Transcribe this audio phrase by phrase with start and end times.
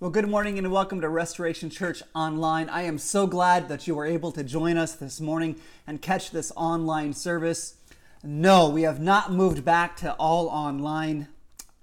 [0.00, 2.68] Well, good morning and welcome to Restoration Church Online.
[2.68, 5.56] I am so glad that you were able to join us this morning
[5.88, 7.74] and catch this online service.
[8.22, 11.26] No, we have not moved back to all online.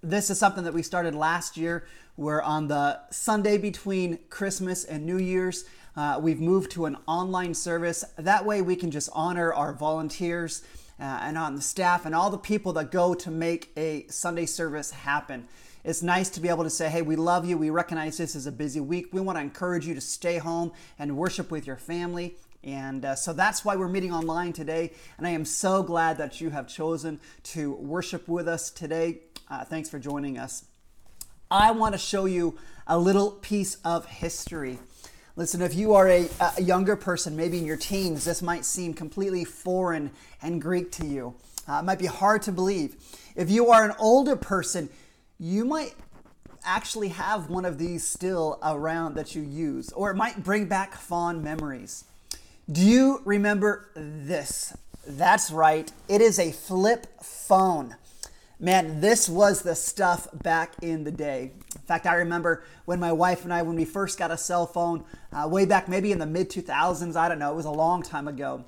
[0.01, 1.87] This is something that we started last year.
[2.15, 5.65] We're on the Sunday between Christmas and New Year's.
[5.97, 8.05] Uh, we've moved to an online service.
[8.17, 10.63] That way, we can just honor our volunteers
[11.01, 14.45] uh, and on the staff and all the people that go to make a Sunday
[14.45, 15.49] service happen.
[15.85, 17.59] It's nice to be able to say, hey, we love you.
[17.59, 19.13] We recognize this is a busy week.
[19.13, 22.37] We want to encourage you to stay home and worship with your family.
[22.63, 24.93] And uh, so that's why we're meeting online today.
[25.19, 29.19] And I am so glad that you have chosen to worship with us today.
[29.47, 30.65] Uh, thanks for joining us.
[31.51, 34.79] I want to show you a little piece of history.
[35.35, 36.27] Listen, if you are a,
[36.57, 40.09] a, younger person, maybe in your teens, this might seem completely foreign
[40.41, 41.35] and Greek to you.
[41.69, 42.95] Uh, it might be hard to believe.
[43.35, 44.89] If you are an older person,
[45.39, 45.95] you might
[46.63, 50.95] actually have one of these still around that you use, or it might bring back
[50.95, 52.05] fond memories.
[52.71, 54.75] Do you remember this?
[55.07, 57.95] That's right, it is a flip phone.
[58.59, 61.51] Man, this was the stuff back in the day.
[61.75, 64.65] In fact, I remember when my wife and I, when we first got a cell
[64.65, 67.71] phone, uh, way back maybe in the mid 2000s, I don't know, it was a
[67.71, 68.63] long time ago.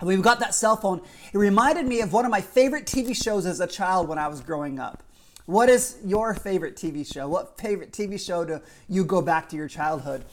[0.00, 1.00] When we got that cell phone,
[1.32, 4.28] it reminded me of one of my favorite TV shows as a child when I
[4.28, 5.02] was growing up.
[5.46, 7.26] What is your favorite TV show?
[7.26, 10.24] What favorite TV show do you go back to your childhood?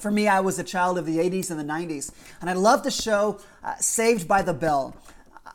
[0.00, 2.10] For me, I was a child of the 80s and the 90s,
[2.40, 4.96] and I loved the show uh, Saved by the Bell.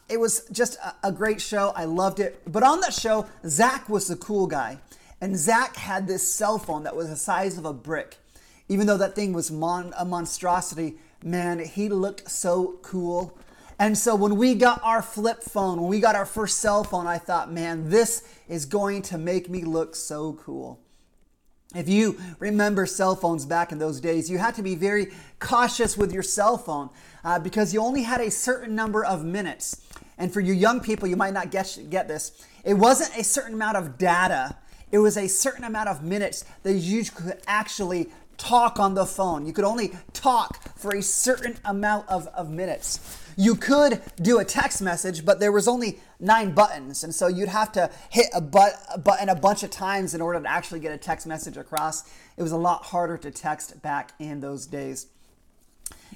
[0.07, 1.73] It was just a, a great show.
[1.75, 2.41] I loved it.
[2.49, 4.77] But on that show, Zach was the cool guy,
[5.19, 8.19] and Zach had this cell phone that was the size of a brick.
[8.69, 13.37] Even though that thing was mon- a monstrosity, man, he looked so cool.
[13.81, 17.07] And so when we got our flip phone, when we got our first cell phone,
[17.07, 20.79] I thought, man, this is going to make me look so cool.
[21.73, 25.07] If you remember cell phones back in those days, you had to be very
[25.39, 26.91] cautious with your cell phone
[27.23, 29.81] uh, because you only had a certain number of minutes.
[30.19, 32.45] And for you young people, you might not get, get this.
[32.63, 34.57] It wasn't a certain amount of data,
[34.91, 39.47] it was a certain amount of minutes that you could actually talk on the phone.
[39.47, 43.20] You could only talk for a certain amount of, of minutes.
[43.37, 47.49] You could do a text message, but there was only nine buttons, and so you'd
[47.49, 50.79] have to hit a, but, a button a bunch of times in order to actually
[50.79, 52.03] get a text message across.
[52.37, 55.07] It was a lot harder to text back in those days.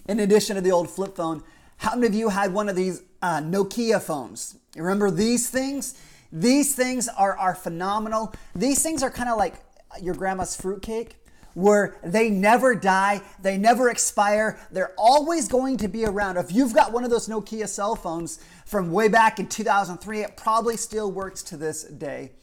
[0.07, 1.43] In addition to the old flip phone,
[1.77, 4.57] how many of you had one of these uh, Nokia phones?
[4.75, 5.99] You remember these things?
[6.31, 8.33] These things are, are phenomenal.
[8.55, 9.55] These things are kind of like
[10.01, 11.15] your grandma's fruitcake
[11.55, 16.37] where they never die, they never expire, they're always going to be around.
[16.37, 20.37] If you've got one of those Nokia cell phones from way back in 2003, it
[20.37, 22.33] probably still works to this day.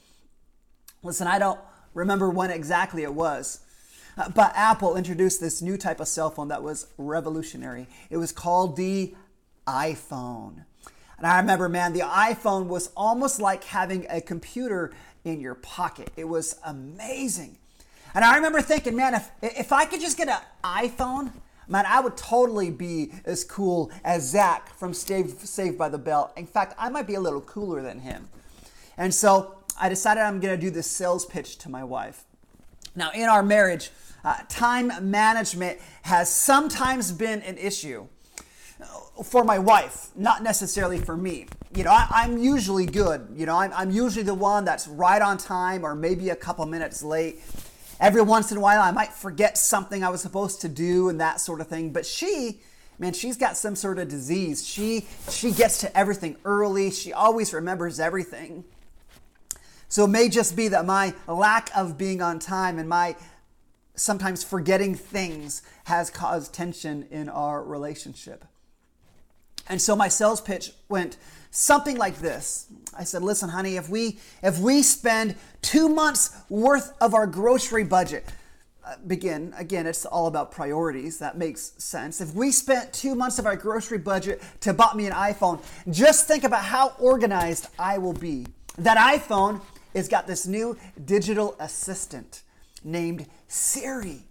[1.03, 1.61] Listen, I don't
[1.95, 3.61] remember when exactly it was.
[4.17, 7.89] Uh, but Apple introduced this new type of cell phone that was revolutionary.
[8.11, 9.15] It was called the
[9.67, 10.65] iPhone.
[11.19, 14.93] And I remember, man, the iPhone was almost like having a computer
[15.25, 16.11] in your pocket.
[16.17, 17.59] It was amazing.
[18.15, 21.33] And I remember thinking, man, if, if I could just get an iPhone,
[21.69, 26.33] man, I would totally be as cool as Zach from Saved, Saved by the Bell.
[26.37, 28.29] In fact, I might be a little cooler than him.
[28.97, 32.25] And so I decided I'm going to do this sales pitch to my wife.
[32.95, 33.91] Now, in our marriage,
[34.25, 38.07] uh, time management has sometimes been an issue
[39.25, 41.47] for my wife, not necessarily for me.
[41.75, 43.29] You know, I, am usually good.
[43.35, 46.65] You know, I'm, I'm usually the one that's right on time or maybe a couple
[46.67, 47.41] minutes late.
[48.03, 51.21] Every once in a while, I might forget something I was supposed to do and
[51.21, 51.93] that sort of thing.
[51.93, 52.61] But she,
[52.99, 54.67] man, she's got some sort of disease.
[54.67, 56.91] She she gets to everything early.
[56.91, 58.65] She always remembers everything.
[59.89, 63.15] So it may just be that my lack of being on time and my
[63.95, 68.45] sometimes forgetting things has caused tension in our relationship.
[69.69, 71.19] And so my sales pitch went
[71.53, 72.67] something like this.
[72.99, 77.85] I said, "Listen, honey, if we if we spend 2 months worth of our grocery
[77.85, 78.25] budget,
[78.85, 81.19] uh, begin again, it's all about priorities.
[81.19, 82.21] That makes sense.
[82.21, 86.27] If we spent 2 months of our grocery budget to buy me an iPhone, just
[86.27, 88.47] think about how organized I will be.
[88.79, 89.61] That iPhone
[89.95, 92.43] has got this new digital assistant
[92.83, 94.25] named Siri.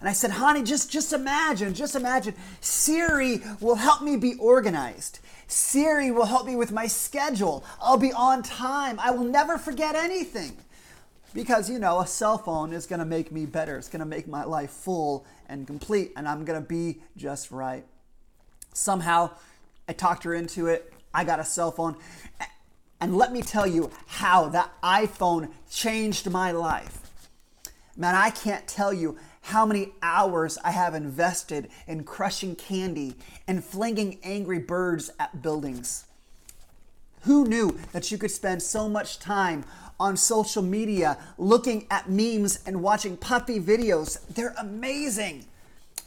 [0.00, 5.20] And I said, honey, just, just imagine, just imagine, Siri will help me be organized.
[5.46, 7.64] Siri will help me with my schedule.
[7.80, 8.98] I'll be on time.
[9.00, 10.56] I will never forget anything.
[11.32, 13.76] Because, you know, a cell phone is going to make me better.
[13.76, 17.50] It's going to make my life full and complete, and I'm going to be just
[17.50, 17.84] right.
[18.72, 19.30] Somehow,
[19.88, 20.92] I talked her into it.
[21.14, 21.96] I got a cell phone.
[23.00, 27.00] And let me tell you how that iPhone changed my life.
[27.96, 33.14] Man, I can't tell you how many hours I have invested in crushing candy
[33.46, 36.04] and flinging angry birds at buildings.
[37.22, 39.64] Who knew that you could spend so much time
[40.00, 44.18] on social media looking at memes and watching puppy videos?
[44.34, 45.44] They're amazing.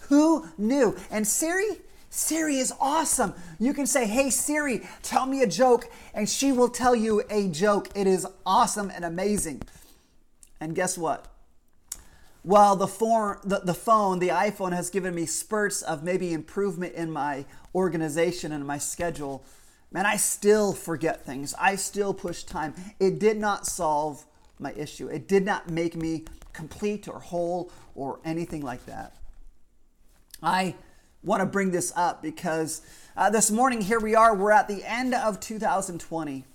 [0.09, 0.97] Who knew?
[1.09, 1.77] And Siri?
[2.09, 3.33] Siri is awesome.
[3.57, 7.47] You can say, Hey Siri, tell me a joke, and she will tell you a
[7.47, 7.87] joke.
[7.95, 9.61] It is awesome and amazing.
[10.59, 11.25] And guess what?
[12.43, 12.87] While the,
[13.43, 17.45] the, the phone, the iPhone, has given me spurts of maybe improvement in my
[17.75, 19.43] organization and my schedule,
[19.91, 21.53] man, I still forget things.
[21.59, 22.73] I still push time.
[22.99, 24.25] It did not solve
[24.57, 29.15] my issue, it did not make me complete or whole or anything like that.
[30.43, 30.75] I
[31.23, 32.81] want to bring this up because
[33.15, 36.45] uh, this morning, here we are, we're at the end of 2020.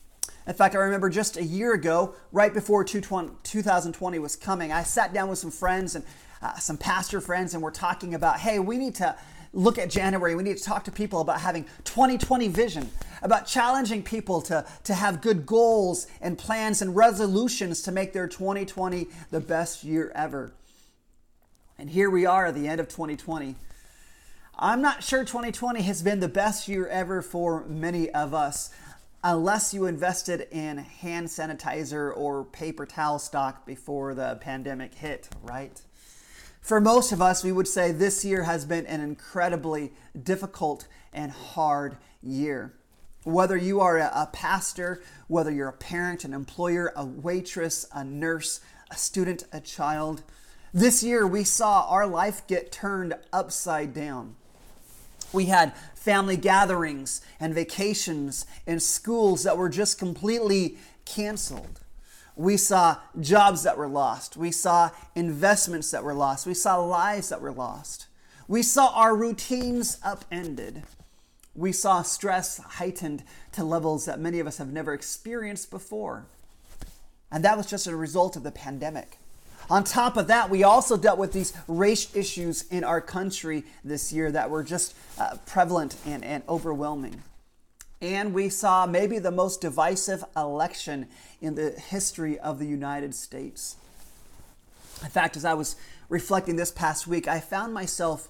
[0.46, 5.14] In fact, I remember just a year ago, right before 2020 was coming, I sat
[5.14, 6.04] down with some friends and
[6.42, 9.16] uh, some pastor friends, and we're talking about, hey, we need to
[9.54, 10.34] look at January.
[10.34, 12.90] We need to talk to people about having 2020 vision,
[13.22, 18.28] about challenging people to, to have good goals and plans and resolutions to make their
[18.28, 20.52] 2020 the best year ever.
[21.78, 23.54] And here we are at the end of 2020.
[24.56, 28.70] I'm not sure 2020 has been the best year ever for many of us
[29.24, 35.80] unless you invested in hand sanitizer or paper towel stock before the pandemic hit, right?
[36.60, 39.92] For most of us, we would say this year has been an incredibly
[40.22, 42.74] difficult and hard year.
[43.24, 48.60] Whether you are a, pastor, whether you're a parent, an employer, a waitress, a nurse,
[48.90, 50.22] a student, a child,
[50.74, 54.36] this year we saw our life get turned upside down.
[55.32, 55.72] We had
[56.04, 61.80] family gatherings and vacations and schools that were just completely canceled.
[62.36, 64.36] We saw jobs that were lost.
[64.36, 66.46] We saw investments that were lost.
[66.46, 68.06] We saw lives that were lost.
[68.46, 70.82] We saw our routines upended.
[71.54, 76.26] We saw stress heightened to levels that many of us have never experienced before.
[77.32, 79.18] And that was just a result of the pandemic.
[79.70, 84.12] On top of that, we also dealt with these race issues in our country this
[84.12, 87.22] year that were just uh, prevalent and, and overwhelming.
[88.02, 91.06] And we saw maybe the most divisive election
[91.40, 93.76] in the history of the United States.
[95.02, 95.76] In fact, as I was
[96.08, 98.28] reflecting this past week, I found myself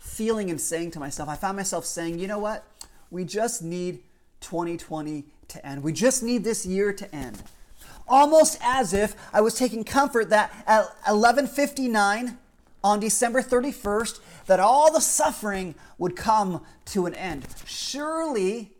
[0.00, 2.64] feeling and saying to myself, I found myself saying, you know what?
[3.10, 4.00] We just need
[4.40, 5.82] 2020 to end.
[5.82, 7.42] We just need this year to end
[8.08, 12.38] almost as if I was taking comfort that at 1159
[12.82, 17.46] on December 31st that all the suffering would come to an end.
[17.66, 18.72] Surely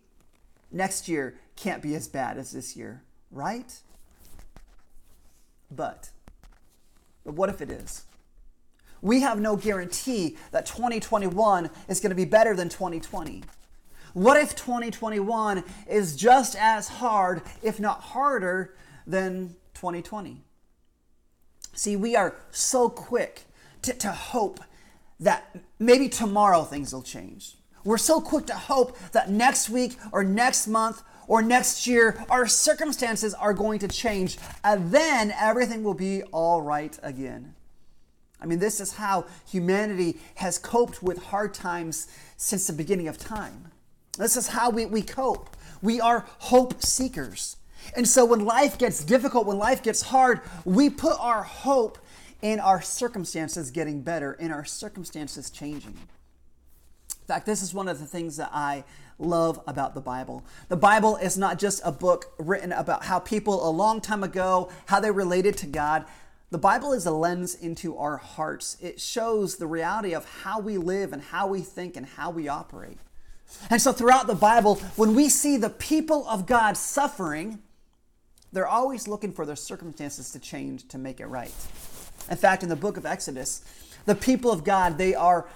[0.71, 3.81] next year can't be as bad as this year, right?
[5.71, 6.11] But,
[7.25, 8.05] but what if it is?
[9.01, 13.45] We have no guarantee that 2021 is going to be better than 2020.
[14.15, 18.75] What if 2021 is just as hard, if not harder,
[19.09, 20.43] than 2020.
[21.75, 23.43] See, we are so quick
[23.83, 24.61] to, to hope
[25.21, 27.57] that maybe tomorrow things will change.
[27.85, 32.47] We're so quick to hope that next week or next month or next year our
[32.47, 37.55] circumstances are going to change and then everything will be all right again.
[38.41, 43.19] I mean, this is how humanity has coped with hard times since the beginning of
[43.19, 43.73] time.
[44.17, 45.57] This is how we, we cope.
[45.83, 47.57] We are hope seekers.
[47.97, 51.99] And so when life gets difficult, when life gets hard, we put our hope
[52.43, 55.93] in our circumstances getting better, in our circumstances changing.
[55.93, 58.85] In fact, this is one of the things that I
[59.19, 60.45] love about the Bible.
[60.69, 64.71] The Bible is not just a book written about how people a long time ago,
[64.87, 66.05] how they related to God.
[66.51, 68.79] The Bible is a lens into our hearts.
[68.81, 72.49] It shows the reality of how we live and how we think and how we
[72.49, 72.99] operate.
[73.69, 77.59] And so throughout the Bible, when we see the people of God suffering,
[78.53, 81.53] they're always looking for their circumstances to change to make it right.
[82.31, 83.63] In fact, in the book of Exodus,
[84.07, 85.47] the people of God, they are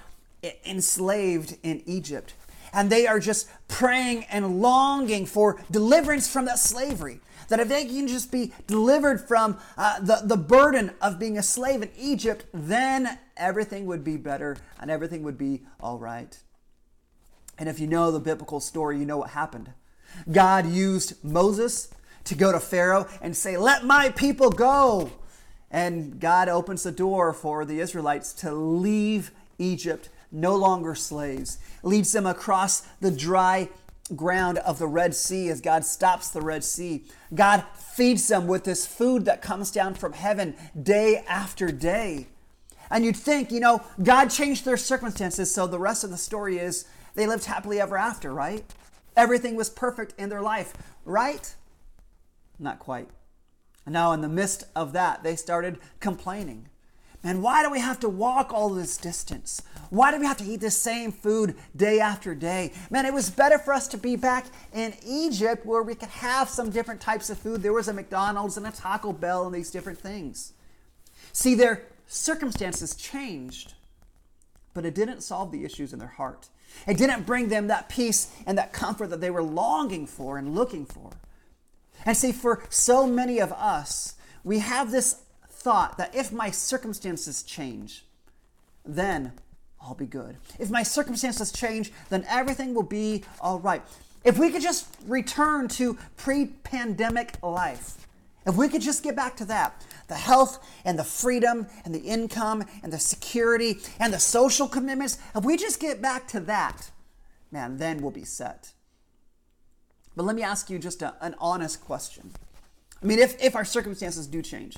[0.65, 2.35] enslaved in Egypt.
[2.73, 7.21] And they are just praying and longing for deliverance from that slavery.
[7.49, 11.43] That if they can just be delivered from uh, the, the burden of being a
[11.43, 16.39] slave in Egypt, then everything would be better and everything would be all right.
[17.59, 19.73] And if you know the biblical story, you know what happened.
[20.31, 21.89] God used Moses
[22.25, 25.12] to go to Pharaoh and say, Let my people go.
[25.71, 32.12] And God opens the door for the Israelites to leave Egypt, no longer slaves, leads
[32.12, 33.69] them across the dry
[34.14, 37.05] ground of the Red Sea as God stops the Red Sea.
[37.35, 42.26] God feeds them with this food that comes down from heaven day after day.
[42.91, 46.59] And you'd think, you know, God changed their circumstances, so the rest of the story
[46.59, 48.64] is they lived happily ever after, right?
[49.17, 50.75] Everything was perfect in their life,
[51.05, 51.55] right?
[52.59, 53.09] Not quite.
[53.87, 56.69] Now, in the midst of that, they started complaining.
[57.25, 59.63] Man, why do we have to walk all this distance?
[59.91, 62.73] Why do we have to eat the same food day after day?
[62.91, 66.49] Man, it was better for us to be back in Egypt where we could have
[66.49, 67.63] some different types of food.
[67.63, 70.53] There was a McDonald's and a Taco Bell and these different things.
[71.33, 73.75] See, their circumstances changed,
[74.75, 76.49] but it didn't solve the issues in their heart.
[76.89, 80.55] It didn't bring them that peace and that comfort that they were longing for and
[80.55, 81.11] looking for.
[82.05, 87.43] And see, for so many of us, we have this thought that if my circumstances
[87.43, 88.05] change,
[88.85, 89.33] then
[89.81, 90.37] I'll be good.
[90.59, 93.83] If my circumstances change, then everything will be all right.
[94.25, 98.07] If we could just return to pre pandemic life,
[98.47, 102.01] if we could just get back to that, the health and the freedom and the
[102.01, 106.91] income and the security and the social commitments, if we just get back to that,
[107.51, 108.73] man, then we'll be set.
[110.16, 112.31] But let me ask you just a, an honest question.
[113.02, 114.76] I mean, if, if our circumstances do change,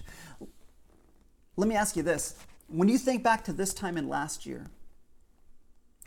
[1.56, 2.36] let me ask you this.
[2.68, 4.66] When you think back to this time in last year,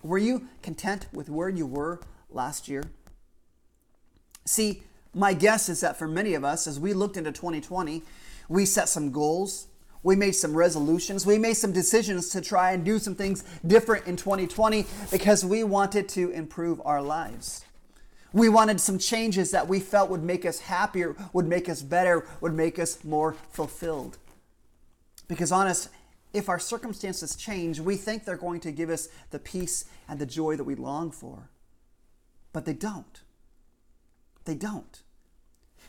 [0.02, 2.84] were you content with where you were last year?
[4.46, 8.04] See, my guess is that for many of us, as we looked into 2020,
[8.50, 9.68] we set some goals,
[10.04, 14.08] we made some resolutions, we made some decisions to try and do some things different
[14.08, 17.66] in 2020 because we wanted to improve our lives.
[18.34, 22.28] We wanted some changes that we felt would make us happier, would make us better,
[22.42, 24.18] would make us more fulfilled.
[25.28, 25.90] Because, honest,
[26.34, 30.26] if our circumstances change, we think they're going to give us the peace and the
[30.26, 31.50] joy that we long for.
[32.54, 33.22] But they don't.
[34.46, 35.02] They don't.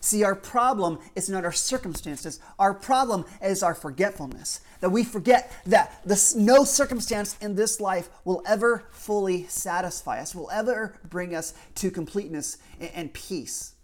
[0.09, 2.41] See, our problem is not our circumstances.
[2.59, 4.62] Our problem is our forgetfulness.
[4.81, 10.35] That we forget that this, no circumstance in this life will ever fully satisfy us,
[10.35, 13.75] will ever bring us to completeness and, and peace.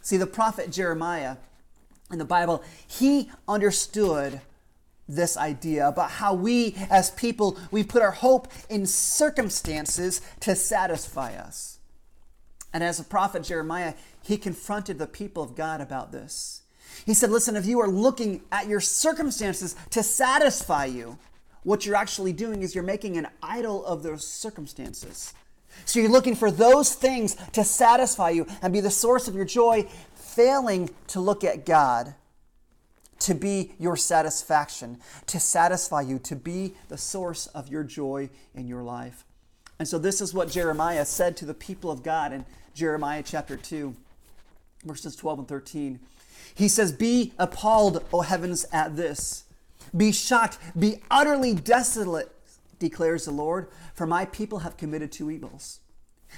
[0.00, 1.38] See, the prophet Jeremiah
[2.12, 4.40] in the Bible, he understood
[5.08, 11.34] this idea about how we as people we put our hope in circumstances to satisfy
[11.34, 11.80] us
[12.72, 16.62] and as a prophet jeremiah he confronted the people of god about this.
[17.04, 21.18] He said listen if you are looking at your circumstances to satisfy you
[21.64, 25.32] what you're actually doing is you're making an idol of those circumstances.
[25.84, 29.44] So you're looking for those things to satisfy you and be the source of your
[29.44, 32.14] joy failing to look at god
[33.22, 38.66] to be your satisfaction, to satisfy you, to be the source of your joy in
[38.66, 39.24] your life.
[39.78, 43.56] And so, this is what Jeremiah said to the people of God in Jeremiah chapter
[43.56, 43.94] 2,
[44.84, 46.00] verses 12 and 13.
[46.54, 49.44] He says, Be appalled, O heavens, at this.
[49.96, 52.34] Be shocked, be utterly desolate,
[52.78, 55.80] declares the Lord, for my people have committed two evils.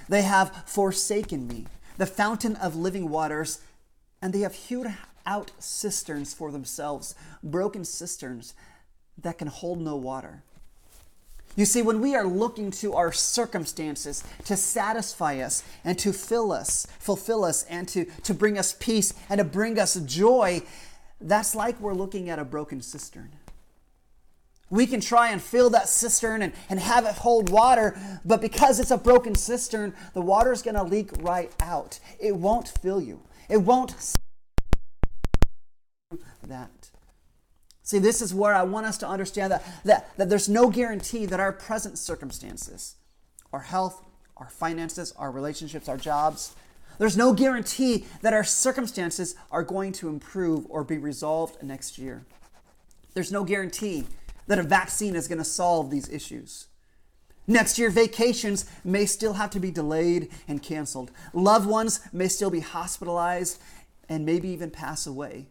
[0.09, 3.61] They have forsaken me, the fountain of living waters,
[4.21, 4.93] and they have hewed
[5.27, 8.55] out cisterns for themselves, broken cisterns
[9.17, 10.43] that can hold no water.
[11.57, 16.51] You see, when we are looking to our circumstances to satisfy us and to fill
[16.51, 20.63] us, fulfill us, and to, to bring us peace and to bring us joy,
[21.21, 23.31] that's like we're looking at a broken cistern.
[24.69, 28.81] We can try and fill that cistern and, and have it hold water, but because
[28.81, 32.01] it's a broken cistern, the water is going to leak right out.
[32.19, 33.21] It won't fill you.
[33.49, 33.95] It won't
[36.47, 36.84] that.
[37.85, 41.27] See, this is where I want us to understand that, that, that there's no guarantee
[41.27, 42.97] that our present circumstances,
[43.53, 44.03] our health,
[44.39, 46.57] our finances, our relationships, our jobs,
[46.99, 52.25] there's no guarantee that our circumstances are going to improve or be resolved next year.
[53.13, 54.07] There's no guarantee
[54.47, 56.69] that a vaccine is going to solve these issues.
[57.47, 61.11] Next year, vacations may still have to be delayed and canceled.
[61.35, 63.61] Loved ones may still be hospitalized
[64.09, 65.49] and maybe even pass away.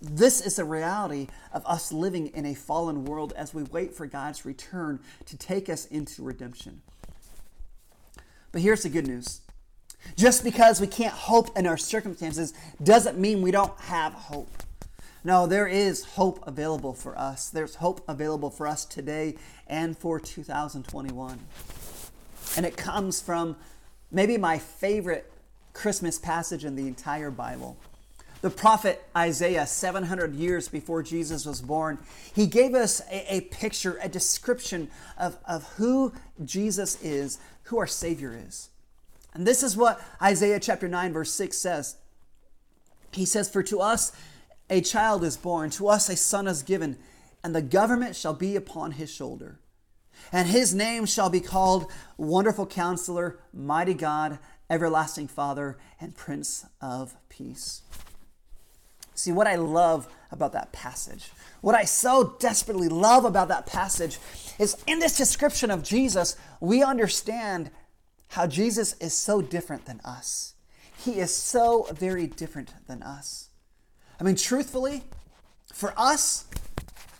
[0.00, 4.06] This is the reality of us living in a fallen world as we wait for
[4.06, 6.82] God's return to take us into redemption.
[8.52, 9.40] But here's the good news
[10.16, 14.50] just because we can't hope in our circumstances doesn't mean we don't have hope.
[15.24, 17.48] No, there is hope available for us.
[17.48, 19.36] There's hope available for us today
[19.66, 21.38] and for 2021.
[22.56, 23.56] And it comes from
[24.10, 25.32] maybe my favorite
[25.72, 27.78] Christmas passage in the entire Bible.
[28.44, 31.96] The prophet Isaiah, 700 years before Jesus was born,
[32.34, 36.12] he gave us a, a, picture, a description of, of who
[36.44, 38.68] Jesus is, who our Savior is.
[39.32, 41.96] And this is what Isaiah chapter 9, verse 6 says.
[43.12, 44.12] He says, For to us
[44.68, 46.98] a child is born, to us a son is given,
[47.42, 49.58] and the government shall be upon his shoulder.
[50.32, 57.16] And his name shall be called Wonderful Counselor, Mighty God, Everlasting Father, and Prince of
[57.30, 57.80] Peace.
[59.14, 61.30] See, what I love about that passage,
[61.60, 64.18] what I so desperately love about that passage
[64.58, 67.70] is in this description of Jesus, we understand
[68.28, 70.54] how Jesus is so different than us.
[70.98, 73.50] He is so very different than us.
[74.20, 75.04] I mean, truthfully,
[75.72, 76.46] for us,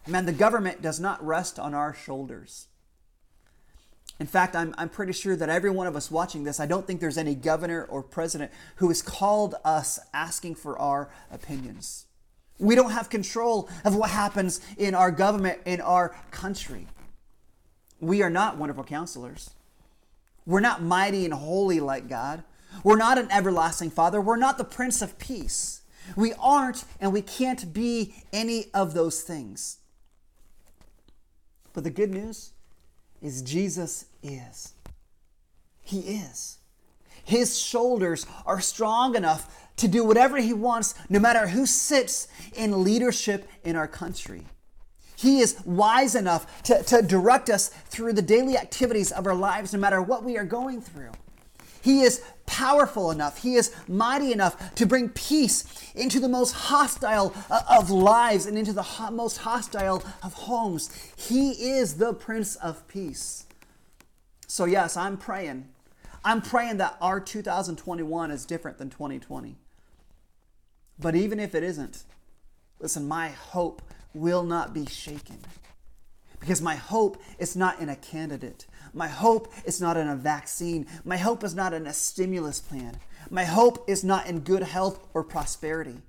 [0.06, 2.68] man, the government does not rest on our shoulders.
[4.20, 6.86] In fact, I'm, I'm pretty sure that every one of us watching this, I don't
[6.86, 12.06] think there's any governor or president who has called us asking for our opinions.
[12.58, 16.86] We don't have control of what happens in our government, in our country.
[18.00, 19.50] We are not wonderful counselors.
[20.46, 22.44] We're not mighty and holy like God.
[22.84, 24.20] We're not an everlasting Father.
[24.20, 25.82] We're not the Prince of Peace.
[26.16, 29.78] We aren't and we can't be any of those things.
[31.72, 32.53] But the good news
[33.24, 34.74] is Jesus is.
[35.80, 36.58] He is.
[37.24, 42.84] His shoulders are strong enough to do whatever he wants, no matter who sits in
[42.84, 44.46] leadership in our country.
[45.16, 49.72] He is wise enough to, to direct us through the daily activities of our lives,
[49.72, 51.12] no matter what we are going through.
[51.84, 57.34] He is powerful enough, He is mighty enough to bring peace into the most hostile
[57.50, 60.88] uh, of lives and into the most hostile of homes.
[61.14, 63.44] He is the Prince of Peace.
[64.46, 65.68] So, yes, I'm praying.
[66.24, 69.56] I'm praying that our 2021 is different than 2020.
[70.98, 72.04] But even if it isn't,
[72.80, 73.82] listen, my hope
[74.14, 75.38] will not be shaken.
[76.44, 78.66] Because my hope is not in a candidate.
[78.92, 80.86] My hope is not in a vaccine.
[81.02, 82.98] My hope is not in a stimulus plan.
[83.30, 86.02] My hope is not in good health or prosperity.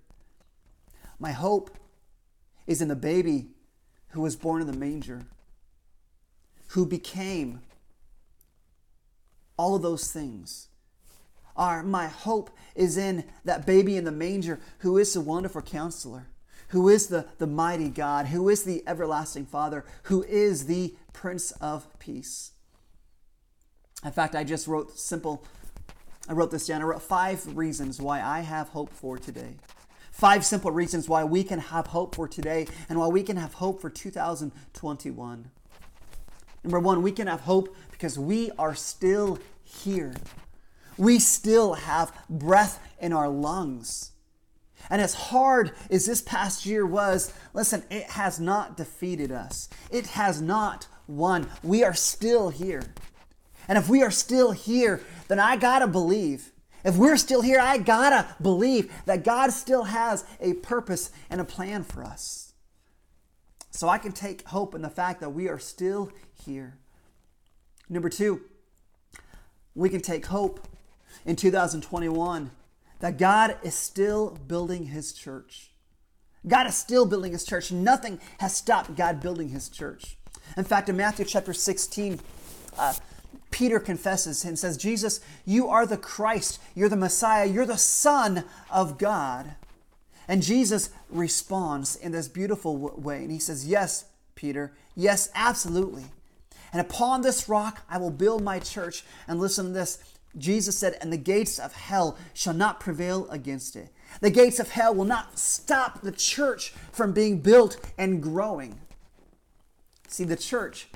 [1.19, 1.71] My hope
[2.67, 3.47] is in the baby
[4.09, 5.25] who was born in the manger,
[6.67, 7.61] who became
[9.55, 10.67] all of those things.
[11.55, 16.27] Our, my hope is in that baby in the manger who is a wonderful counselor,
[16.69, 21.51] who is the, the mighty God, who is the everlasting Father, who is the Prince
[21.53, 22.51] of Peace.
[24.03, 25.43] In fact, I just wrote simple,
[26.29, 26.81] I wrote this down.
[26.81, 29.55] I wrote five reasons why I have hope for today.
[30.11, 33.55] Five simple reasons why we can have hope for today and why we can have
[33.55, 35.51] hope for 2021.
[36.63, 40.13] Number one, we can have hope because we are still here.
[40.97, 44.11] We still have breath in our lungs.
[44.89, 49.69] And as hard as this past year was, listen, it has not defeated us.
[49.91, 51.47] It has not won.
[51.63, 52.83] We are still here.
[53.67, 56.51] And if we are still here, then I gotta believe.
[56.83, 61.45] If we're still here, I gotta believe that God still has a purpose and a
[61.45, 62.53] plan for us.
[63.71, 66.11] So I can take hope in the fact that we are still
[66.45, 66.77] here.
[67.89, 68.41] Number two,
[69.73, 70.65] we can take hope
[71.25, 72.51] in 2021
[72.99, 75.71] that God is still building his church.
[76.47, 77.71] God is still building his church.
[77.71, 80.17] Nothing has stopped God building his church.
[80.57, 82.19] In fact, in Matthew chapter 16,
[82.77, 82.93] uh,
[83.51, 88.43] Peter confesses and says, Jesus, you are the Christ, you're the Messiah, you're the Son
[88.69, 89.55] of God.
[90.27, 93.19] And Jesus responds in this beautiful way.
[93.19, 94.05] And he says, Yes,
[94.35, 96.05] Peter, yes, absolutely.
[96.73, 99.05] And upon this rock I will build my church.
[99.27, 99.99] And listen to this
[100.37, 103.89] Jesus said, And the gates of hell shall not prevail against it.
[104.21, 108.79] The gates of hell will not stop the church from being built and growing.
[110.07, 110.87] See, the church,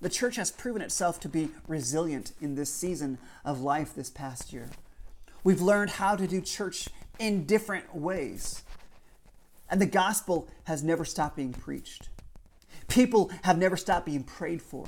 [0.00, 4.52] the church has proven itself to be resilient in this season of life this past
[4.52, 4.68] year.
[5.44, 6.88] We've learned how to do church
[7.18, 8.62] in different ways.
[9.70, 12.08] And the gospel has never stopped being preached.
[12.88, 14.86] People have never stopped being prayed for.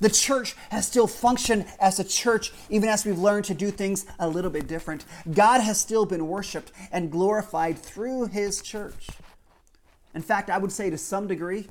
[0.00, 4.06] The church has still functioned as a church, even as we've learned to do things
[4.18, 5.04] a little bit different.
[5.32, 9.08] God has still been worshiped and glorified through his church.
[10.14, 11.68] In fact, I would say to some degree,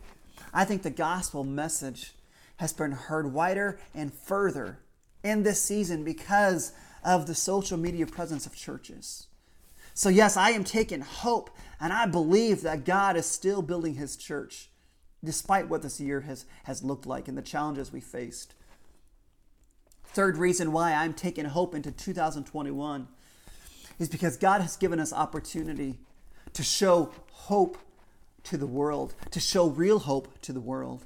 [0.54, 2.14] I think the gospel message
[2.58, 4.80] has been heard wider and further
[5.24, 9.28] in this season because of the social media presence of churches.
[9.94, 14.16] So, yes, I am taking hope and I believe that God is still building his
[14.16, 14.70] church
[15.24, 18.54] despite what this year has, has looked like and the challenges we faced.
[20.06, 23.08] Third reason why I'm taking hope into 2021
[24.00, 25.98] is because God has given us opportunity
[26.54, 27.78] to show hope
[28.44, 31.06] to the world, to show real hope to the world.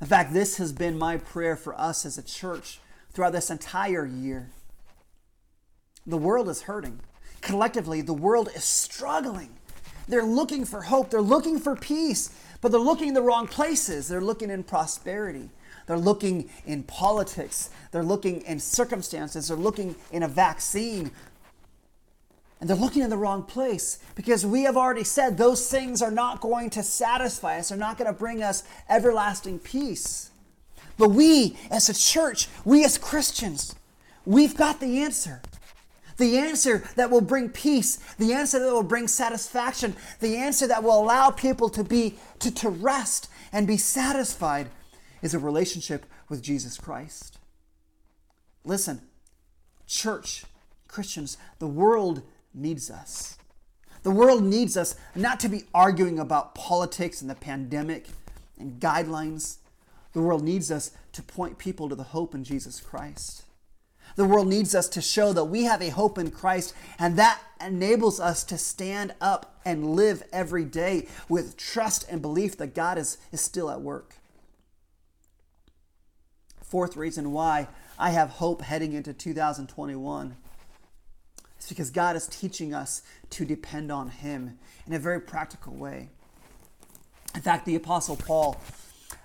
[0.00, 2.80] In fact, this has been my prayer for us as a church
[3.12, 4.50] throughout this entire year
[6.08, 7.00] the world is hurting.
[7.42, 9.50] Collectively, the world is struggling.
[10.08, 14.08] They're looking for hope, they're looking for peace, but they're looking in the wrong places.
[14.08, 15.50] They're looking in prosperity.
[15.86, 17.70] They're looking in politics.
[17.92, 19.48] They're looking in circumstances.
[19.48, 21.10] They're looking in a vaccine.
[22.60, 26.10] And they're looking in the wrong place because we have already said those things are
[26.10, 30.30] not going to satisfy us, they're not going to bring us everlasting peace.
[30.98, 33.76] But we, as a church, we as Christians,
[34.26, 35.40] we've got the answer.
[36.18, 40.82] The answer that will bring peace, the answer that will bring satisfaction, the answer that
[40.82, 44.68] will allow people to be to, to rest and be satisfied
[45.22, 47.38] is a relationship with Jesus Christ.
[48.64, 49.00] Listen,
[49.86, 50.44] church,
[50.88, 53.38] Christians, the world needs us.
[54.02, 58.06] The world needs us not to be arguing about politics and the pandemic
[58.58, 59.58] and guidelines.
[60.12, 63.44] The world needs us to point people to the hope in Jesus Christ.
[64.18, 67.40] The world needs us to show that we have a hope in Christ, and that
[67.64, 72.98] enables us to stand up and live every day with trust and belief that God
[72.98, 74.16] is, is still at work.
[76.64, 80.36] Fourth reason why I have hope heading into 2021
[81.60, 86.08] is because God is teaching us to depend on Him in a very practical way.
[87.36, 88.60] In fact, the Apostle Paul,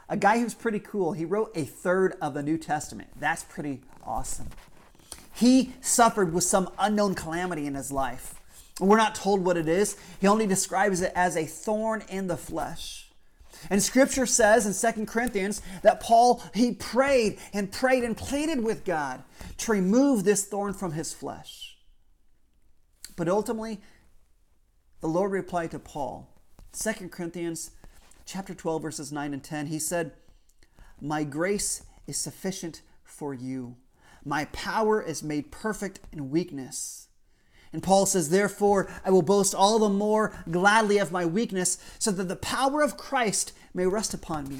[0.07, 3.09] a guy who's pretty cool, he wrote a third of the New Testament.
[3.19, 4.49] That's pretty awesome.
[5.33, 8.35] He suffered with some unknown calamity in his life.
[8.79, 9.97] We're not told what it is.
[10.19, 13.09] He only describes it as a thorn in the flesh.
[13.69, 18.83] And scripture says in Second Corinthians that Paul, he prayed and prayed and pleaded with
[18.83, 19.23] God
[19.59, 21.77] to remove this thorn from his flesh.
[23.15, 23.79] But ultimately,
[25.01, 26.29] the Lord replied to Paul,
[26.73, 27.71] Second Corinthians
[28.25, 29.67] chapter 12, verses 9 and 10.
[29.67, 30.13] He said,
[30.99, 33.75] My grace is sufficient for you
[34.25, 37.07] my power is made perfect in weakness.
[37.71, 42.11] And Paul says, Therefore, I will boast all the more gladly of my weakness, so
[42.11, 44.59] that the power of Christ may rest upon me.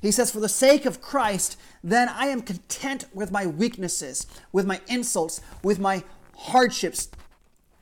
[0.00, 4.66] He says, For the sake of Christ, then I am content with my weaknesses, with
[4.66, 6.02] my insults, with my
[6.36, 7.08] hardships,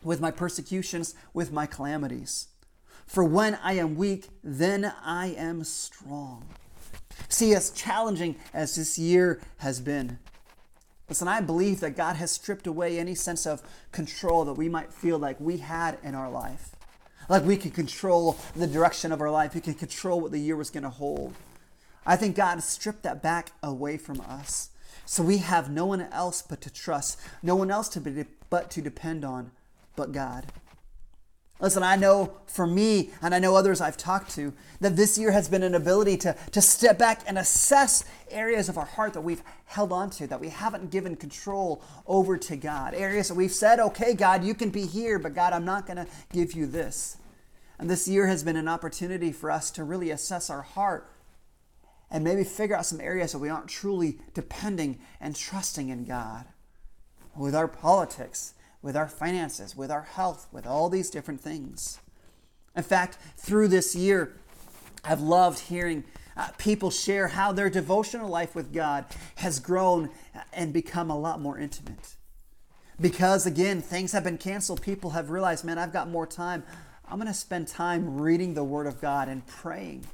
[0.03, 2.49] with my persecutions, with my calamities.
[3.07, 6.45] For when I am weak, then I am strong.
[7.29, 10.19] See, as challenging as this year has been,
[11.11, 14.92] Listen, I believe that God has stripped away any sense of control that we might
[14.92, 16.70] feel like we had in our life.
[17.29, 20.55] Like we could control the direction of our life, we could control what the year
[20.55, 21.35] was going to hold.
[22.07, 24.70] I think God has stripped that back away from us.
[25.05, 28.70] So we have no one else but to trust, no one else to be, but
[28.70, 29.51] to depend on
[29.96, 30.46] but God.
[31.61, 35.31] Listen, I know for me, and I know others I've talked to, that this year
[35.31, 39.20] has been an ability to, to step back and assess areas of our heart that
[39.20, 42.94] we've held on to, that we haven't given control over to God.
[42.94, 45.99] Areas that we've said, okay, God, you can be here, but God, I'm not going
[45.99, 47.18] to give you this.
[47.79, 51.11] And this year has been an opportunity for us to really assess our heart
[52.11, 56.46] and maybe figure out some areas that we aren't truly depending and trusting in God.
[57.37, 62.01] With our politics, with our finances, with our health, with all these different things.
[62.75, 64.37] In fact, through this year,
[65.05, 66.05] I've loved hearing
[66.37, 69.05] uh, people share how their devotional life with God
[69.37, 70.11] has grown
[70.53, 72.16] and become a lot more intimate.
[73.01, 76.62] Because again, things have been canceled, people have realized, man, I've got more time.
[77.09, 80.07] I'm going to spend time reading the Word of God and praying.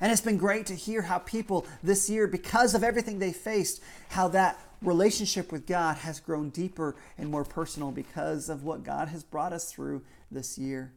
[0.00, 3.82] And it's been great to hear how people this year, because of everything they faced,
[4.08, 9.08] how that relationship with God has grown deeper and more personal because of what God
[9.08, 10.92] has brought us through this year.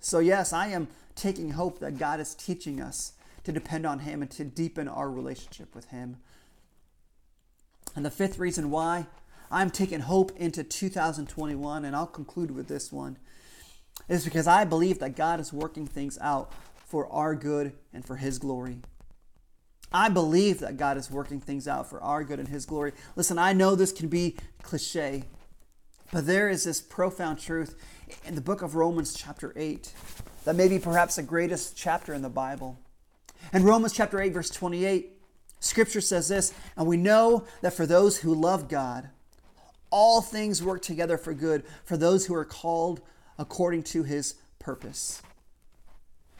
[0.00, 3.12] So, yes, I am taking hope that God is teaching us
[3.44, 6.16] to depend on Him and to deepen our relationship with Him.
[7.94, 9.06] And the fifth reason why
[9.50, 13.18] I'm taking hope into 2021, and I'll conclude with this one,
[14.08, 16.52] is because I believe that God is working things out
[16.86, 18.78] for our good and for His glory.
[19.94, 22.92] I believe that God is working things out for our good and His glory.
[23.16, 25.24] Listen, I know this can be cliche,
[26.12, 27.74] but there is this profound truth
[28.24, 29.92] in the book of Romans, chapter 8,
[30.44, 32.78] that may be perhaps the greatest chapter in the Bible.
[33.52, 35.10] In Romans chapter 8, verse 28,
[35.60, 39.08] scripture says this, and we know that for those who love God,
[39.90, 43.00] all things work together for good for those who are called
[43.38, 45.22] according to his purpose.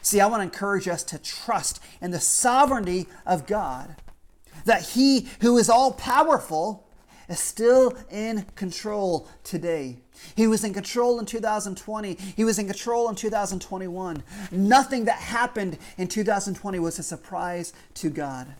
[0.03, 3.95] See, I want to encourage us to trust in the sovereignty of God,
[4.65, 6.85] that He who is all powerful
[7.29, 9.97] is still in control today.
[10.35, 12.15] He was in control in 2020.
[12.35, 14.23] He was in control in 2021.
[14.51, 18.53] Nothing that happened in 2020 was a surprise to God.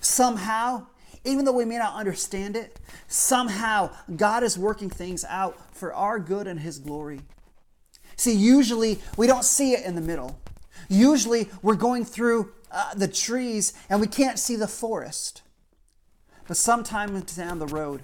[0.00, 0.86] Somehow,
[1.24, 6.20] even though we may not understand it, somehow God is working things out for our
[6.20, 7.20] good and His glory.
[8.20, 10.38] See, usually we don't see it in the middle.
[10.90, 15.40] Usually we're going through uh, the trees and we can't see the forest.
[16.46, 18.02] But sometime down the road,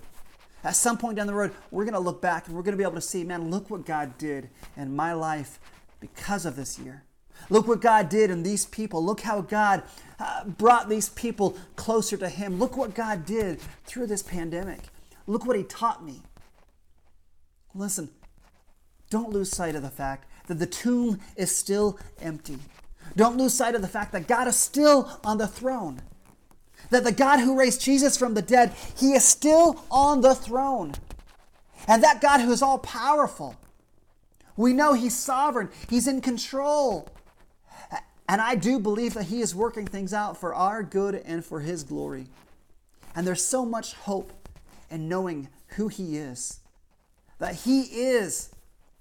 [0.64, 2.79] at some point down the road, we're going to look back and we're going to
[2.79, 5.61] be able to see, man, look what God did in my life
[6.00, 7.05] because of this year.
[7.50, 9.05] Look what God did in these people.
[9.05, 9.83] Look how God
[10.18, 12.59] uh, brought these people closer to Him.
[12.59, 14.81] Look what God did through this pandemic.
[15.26, 16.22] Look what He taught me.
[17.74, 18.09] Listen,
[19.11, 22.59] don't lose sight of the fact that the tomb is still empty.
[23.16, 26.03] Don't lose sight of the fact that God is still on the throne.
[26.90, 30.95] That the God who raised Jesus from the dead, He is still on the throne.
[31.88, 33.57] And that God who is all powerful,
[34.57, 37.09] we know He's sovereign, He's in control.
[38.29, 41.61] And I do believe that He is working things out for our good and for
[41.61, 42.27] His glory.
[43.14, 44.33] And there's so much hope
[44.90, 46.61] in knowing who He is.
[47.38, 48.51] That He is,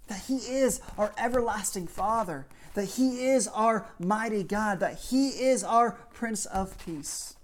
[0.07, 2.45] that He is our everlasting Father.
[2.73, 4.79] That He is our mighty God.
[4.79, 7.35] That He is our Prince of Peace.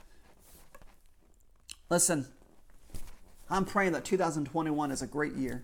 [1.90, 2.28] Listen,
[3.50, 5.64] I'm praying that 2021 is a great year.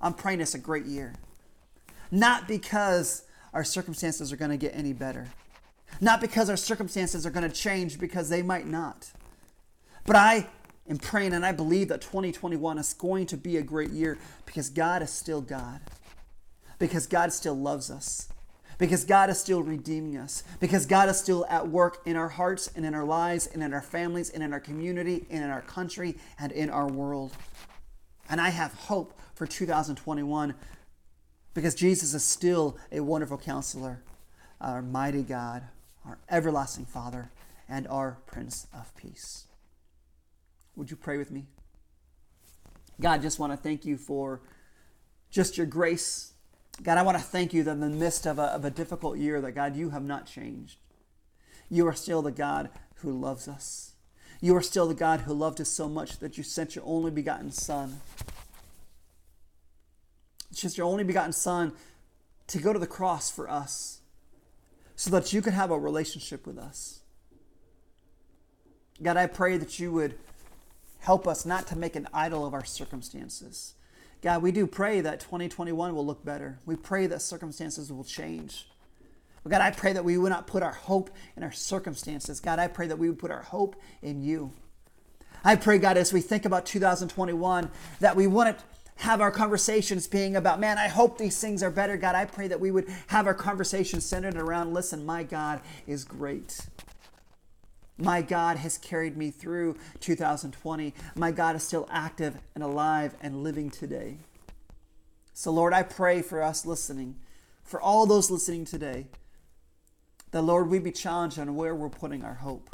[0.00, 1.14] I'm praying it's a great year.
[2.10, 5.28] Not because our circumstances are going to get any better.
[6.00, 9.10] Not because our circumstances are going to change, because they might not.
[10.06, 10.46] But I
[10.88, 14.70] am praying and I believe that 2021 is going to be a great year because
[14.70, 15.80] God is still God.
[16.78, 18.28] Because God still loves us.
[18.78, 20.44] Because God is still redeeming us.
[20.60, 23.74] Because God is still at work in our hearts and in our lives and in
[23.74, 27.32] our families and in our community and in our country and in our world.
[28.30, 30.54] And I have hope for 2021
[31.54, 34.02] because Jesus is still a wonderful counselor,
[34.60, 35.64] our mighty God,
[36.06, 37.30] our everlasting Father,
[37.68, 39.46] and our Prince of Peace.
[40.76, 41.46] Would you pray with me?
[43.00, 44.40] God, just want to thank you for
[45.30, 46.32] just your grace.
[46.82, 49.18] God, I want to thank you that in the midst of a, of a difficult
[49.18, 50.78] year, that God, you have not changed.
[51.68, 53.92] You are still the God who loves us.
[54.40, 57.10] You are still the God who loved us so much that you sent your only
[57.10, 58.00] begotten Son
[60.58, 61.72] it's just your only begotten Son
[62.48, 64.00] to go to the cross for us
[64.96, 67.00] so that you could have a relationship with us.
[69.00, 70.18] God, I pray that you would
[70.98, 73.74] help us not to make an idol of our circumstances.
[74.20, 76.58] God, we do pray that 2021 will look better.
[76.66, 78.66] We pray that circumstances will change.
[79.42, 82.40] But God, I pray that we would not put our hope in our circumstances.
[82.40, 84.52] God, I pray that we would put our hope in you.
[85.44, 88.58] I pray, God, as we think about 2021, that we wouldn't
[88.96, 91.96] have our conversations being about, man, I hope these things are better.
[91.96, 96.04] God, I pray that we would have our conversations centered around, listen, my God is
[96.04, 96.66] great.
[97.98, 100.94] My God has carried me through 2020.
[101.16, 104.18] My God is still active and alive and living today.
[105.34, 107.16] So, Lord, I pray for us listening,
[107.62, 109.06] for all those listening today,
[110.30, 112.70] that, Lord, we be challenged on where we're putting our hope.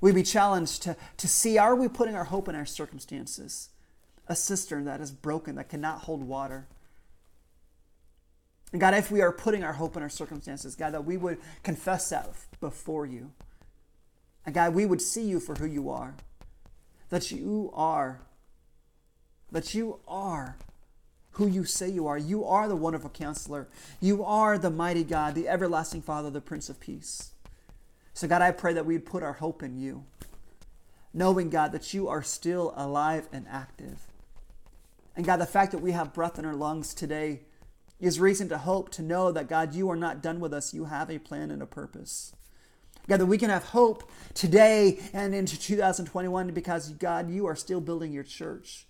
[0.00, 3.70] We be challenged to, to see are we putting our hope in our circumstances?
[4.28, 6.66] a cistern that is broken, that cannot hold water.
[8.72, 11.38] And God, if we are putting our hope in our circumstances, God, that we would
[11.62, 13.30] confess that before you.
[14.46, 16.14] And God, we would see you for who you are.
[17.10, 18.20] That you are,
[19.52, 20.56] that you are
[21.32, 22.16] who you say you are.
[22.16, 23.68] You are the wonderful counselor.
[24.00, 27.32] You are the mighty God, the everlasting Father, the Prince of Peace.
[28.14, 30.04] So, God, I pray that we'd put our hope in you,
[31.12, 34.06] knowing, God, that you are still alive and active.
[35.14, 37.42] And God, the fact that we have breath in our lungs today
[38.00, 40.72] is reason to hope, to know that God, you are not done with us.
[40.72, 42.34] You have a plan and a purpose.
[43.08, 47.80] God, that we can have hope today and into 2021 because, God, you are still
[47.80, 48.86] building your church.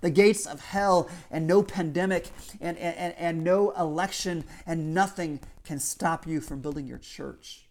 [0.00, 2.28] The gates of hell and no pandemic
[2.60, 7.66] and, and, and no election and nothing can stop you from building your church,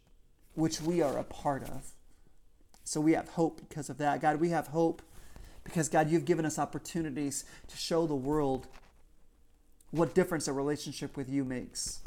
[0.54, 1.92] which we are a part of.
[2.84, 4.22] So we have hope because of that.
[4.22, 5.02] God, we have hope
[5.64, 8.68] because, God, you've given us opportunities to show the world
[9.92, 12.00] what difference a relationship with you makes.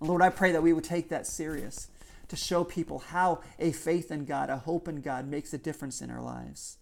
[0.00, 1.88] Lord, I pray that we would take that serious
[2.28, 6.00] to show people how a faith in God, a hope in God, makes a difference
[6.00, 6.78] in our lives.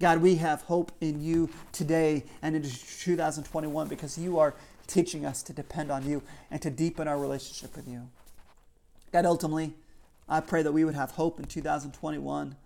[0.00, 4.54] God, we have hope in you today and into 2021 because you are
[4.86, 8.08] teaching us to depend on you and to deepen our relationship with you.
[9.12, 9.72] God, ultimately,
[10.28, 12.56] I pray that we would have hope in 2021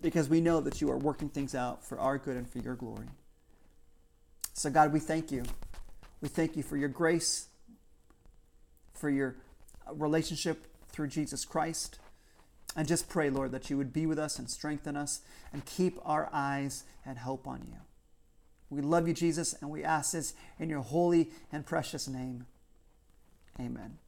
[0.00, 2.74] because we know that you are working things out for our good and for your
[2.74, 3.06] glory.
[4.52, 5.44] So, God, we thank you.
[6.20, 7.48] We thank you for your grace,
[8.94, 9.36] for your
[9.92, 11.98] relationship through Jesus Christ.
[12.76, 15.20] And just pray, Lord, that you would be with us and strengthen us
[15.52, 17.78] and keep our eyes and hope on you.
[18.70, 22.46] We love you, Jesus, and we ask this in your holy and precious name.
[23.58, 23.98] Amen.